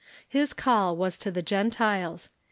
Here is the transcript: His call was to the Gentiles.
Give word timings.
His 0.27 0.51
call 0.53 0.97
was 0.97 1.15
to 1.19 1.29
the 1.29 1.43
Gentiles. 1.43 2.29